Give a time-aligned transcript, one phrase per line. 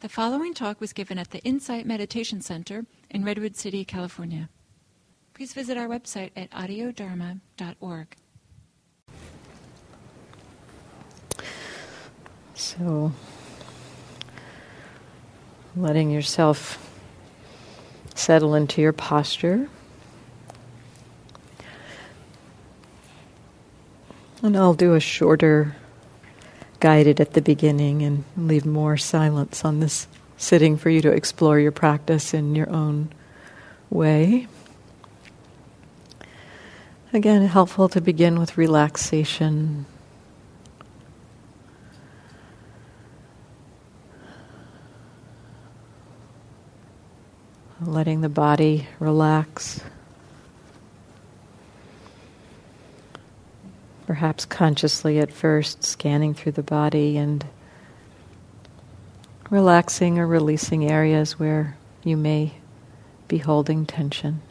[0.00, 4.48] The following talk was given at the Insight Meditation Center in Redwood City, California.
[5.34, 8.16] Please visit our website at audiodharma.org.
[12.54, 13.12] So,
[15.76, 16.90] letting yourself
[18.14, 19.68] settle into your posture.
[24.42, 25.76] And I'll do a shorter
[26.80, 31.60] guided at the beginning and leave more silence on this sitting for you to explore
[31.60, 33.12] your practice in your own
[33.90, 34.48] way.
[37.12, 39.84] Again, helpful to begin with relaxation.
[47.82, 49.80] Letting the body relax.
[54.10, 57.46] Perhaps consciously at first, scanning through the body and
[59.50, 62.52] relaxing or releasing areas where you may
[63.28, 64.42] be holding tension.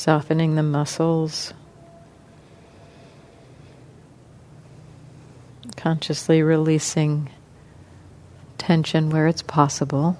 [0.00, 1.52] Softening the muscles,
[5.76, 7.28] consciously releasing
[8.56, 10.16] tension where it's possible.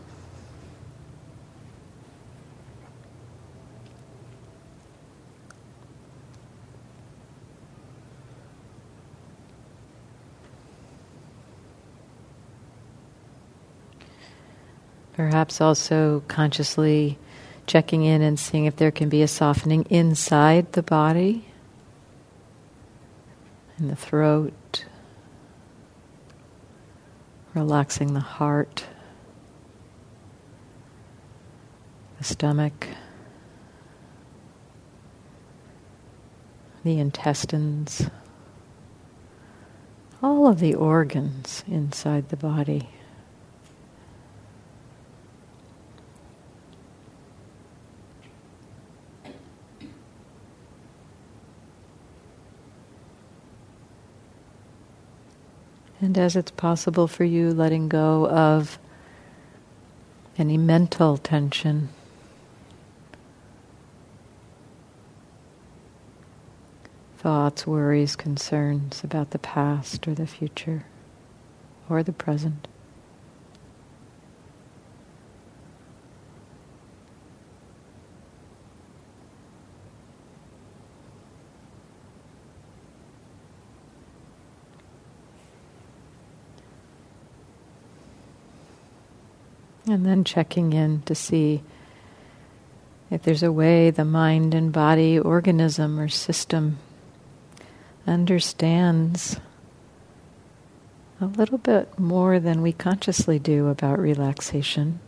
[15.15, 17.19] Perhaps also consciously
[17.71, 21.45] checking in and seeing if there can be a softening inside the body,
[23.79, 24.85] in the throat,
[27.55, 28.87] relaxing the heart,
[32.19, 32.89] the stomach,
[36.83, 38.11] the intestines,
[40.21, 42.89] all of the organs inside the body.
[56.11, 58.81] And as it's possible for you, letting go of
[60.37, 61.89] any mental tension.
[67.19, 70.85] Thoughts, worries, concerns about the past or the future
[71.89, 72.67] or the present.
[89.91, 91.63] And then checking in to see
[93.11, 96.79] if there's a way the mind and body organism or system
[98.07, 99.41] understands
[101.21, 105.01] a little bit more than we consciously do about relaxation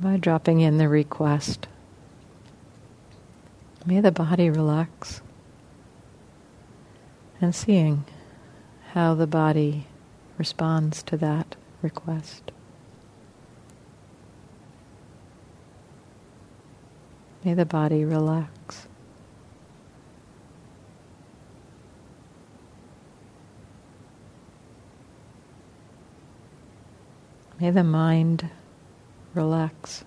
[0.00, 1.68] by dropping in the request.
[3.86, 5.22] May the body relax
[7.40, 8.04] and seeing
[8.90, 9.86] how the body
[10.36, 12.51] responds to that request.
[17.44, 18.86] May the body relax.
[27.58, 28.48] May the mind
[29.34, 30.04] relax.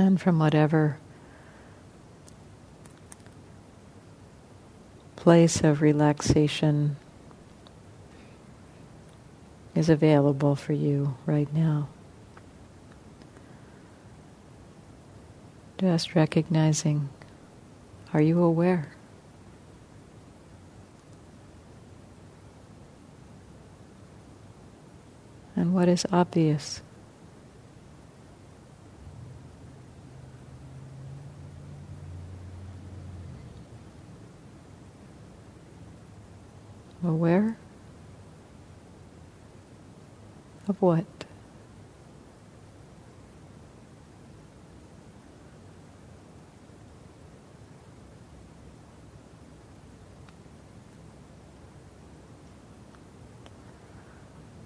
[0.00, 0.98] And from whatever
[5.14, 6.96] place of relaxation
[9.74, 11.88] is available for you right now.
[15.78, 17.08] Just recognizing
[18.12, 18.92] are you aware?
[25.54, 26.80] And what is obvious?
[37.04, 37.56] aware
[40.68, 41.04] of what?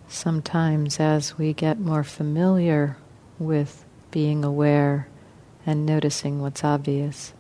[0.09, 2.97] Sometimes, as we get more familiar
[3.39, 5.09] with being aware
[5.67, 7.35] and noticing what's obvious,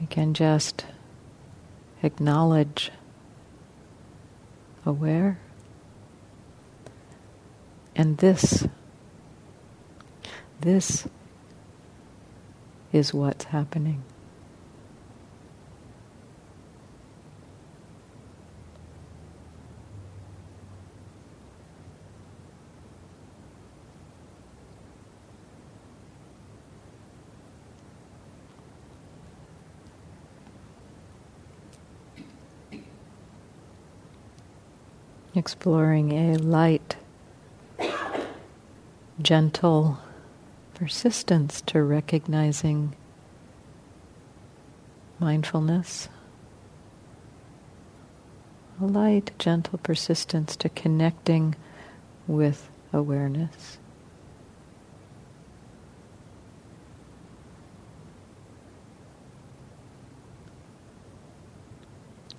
[0.00, 0.86] we can just
[2.02, 2.90] acknowledge
[4.86, 5.38] aware.
[7.96, 8.66] And this
[10.60, 11.06] this
[12.92, 14.02] is what's happening
[35.38, 36.96] exploring a light,
[39.22, 39.98] gentle
[40.74, 42.94] persistence to recognizing
[45.18, 46.08] mindfulness.
[48.80, 51.54] A light, gentle persistence to connecting
[52.26, 53.78] with awareness.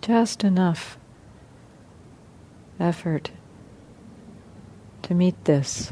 [0.02, 0.98] Just enough
[2.80, 3.32] effort
[5.04, 5.92] to meet this.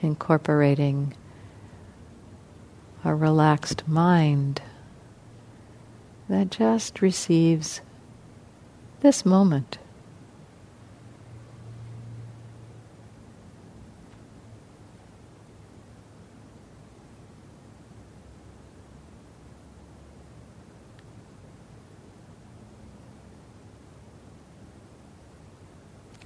[0.00, 1.14] Incorporating
[3.04, 4.60] a relaxed mind
[6.28, 7.80] that just receives
[9.00, 9.78] this moment.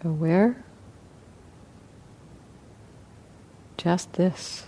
[0.04, 0.62] Aware.
[3.76, 4.64] Just this.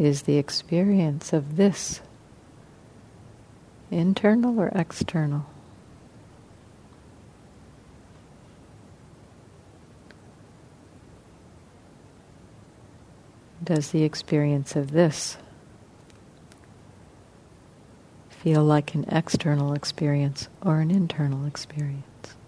[0.00, 2.00] Is the experience of this
[3.90, 5.44] internal or external?
[13.62, 15.36] Does the experience of this
[18.30, 22.39] feel like an external experience or an internal experience?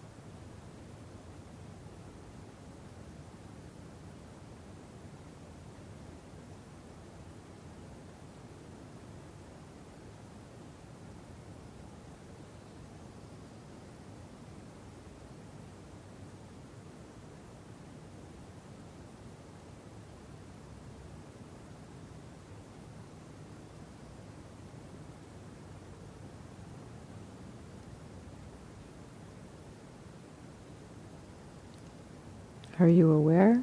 [32.81, 33.62] Are you aware?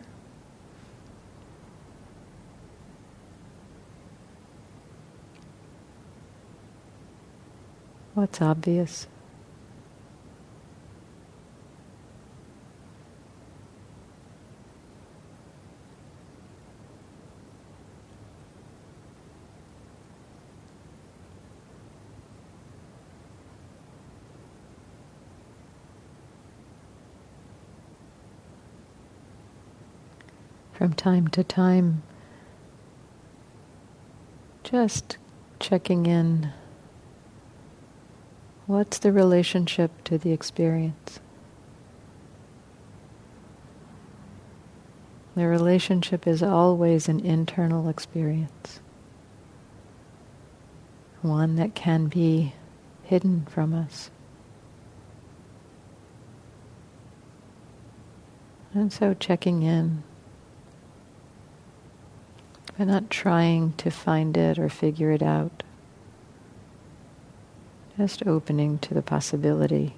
[8.14, 9.08] What's obvious?
[30.80, 32.02] From time to time,
[34.64, 35.18] just
[35.60, 36.54] checking in.
[38.66, 41.20] What's the relationship to the experience?
[45.36, 48.80] The relationship is always an internal experience,
[51.22, 52.54] one that can be
[53.04, 54.12] hidden from us.
[58.74, 60.04] And so checking in
[62.80, 65.64] by not trying to find it or figure it out.
[67.98, 69.96] Just opening to the possibility.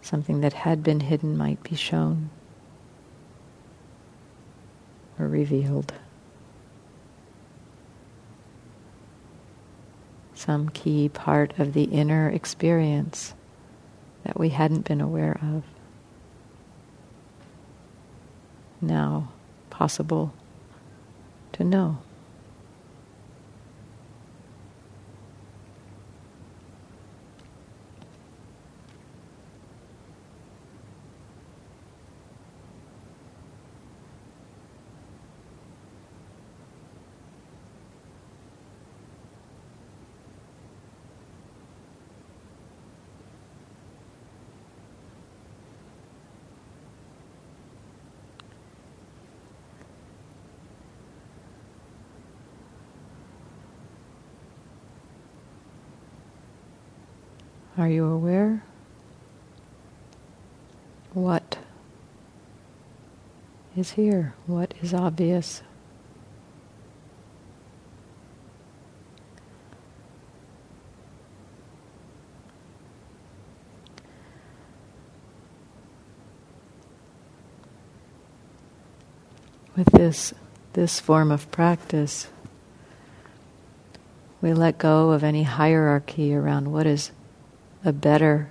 [0.00, 2.30] Something that had been hidden might be shown
[5.18, 5.94] or revealed.
[10.34, 13.32] some key part of the inner experience
[14.24, 15.62] that we hadn't been aware of.
[18.82, 19.28] Now
[19.70, 20.34] possible
[21.52, 21.98] to know.
[57.82, 58.62] Are you aware?
[61.14, 61.58] What
[63.76, 64.34] is here?
[64.46, 65.62] What is obvious?
[79.74, 80.32] With this,
[80.74, 82.28] this form of practice,
[84.40, 87.10] we let go of any hierarchy around what is
[87.84, 88.48] a better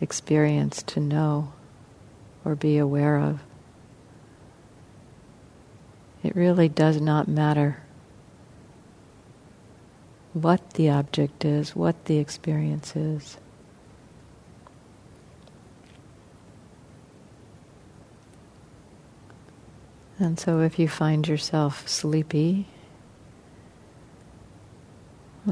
[0.00, 1.52] experience to know
[2.44, 3.40] or be aware of.
[6.22, 7.82] It really does not matter
[10.32, 13.38] what the object is, what the experience is.
[20.18, 22.66] And so if you find yourself sleepy,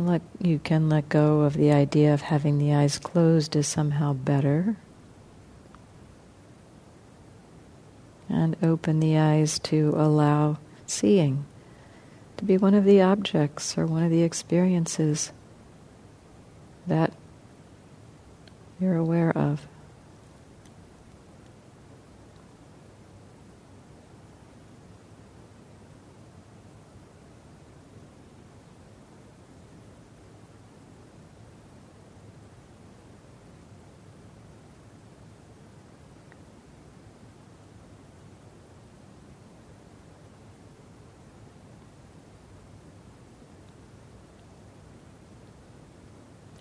[0.05, 4.13] let, you can let go of the idea of having the eyes closed is somehow
[4.13, 4.77] better.
[8.29, 11.47] And open the eyes to allow seeing
[12.37, 15.33] to be one of the objects or one of the experiences
[16.87, 17.13] that
[18.79, 19.67] you're aware of.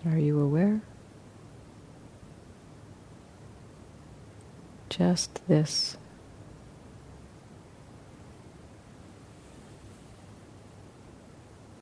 [0.08, 0.82] Are you aware?
[4.88, 5.96] Just this.